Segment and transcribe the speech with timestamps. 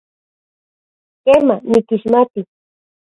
[1.23, 2.41] Kema, nikixmati.